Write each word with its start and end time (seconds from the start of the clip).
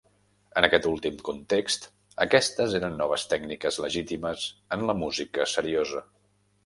En 0.59 0.67
aquest 0.67 0.85
últim 0.91 1.19
context, 1.27 1.85
aquestes 2.25 2.73
eren 2.79 2.97
noves 3.03 3.27
tècniques 3.35 3.77
legítimes 3.87 4.47
en 4.79 4.87
la 4.89 4.97
música 5.03 5.47
seriosa. 5.57 6.03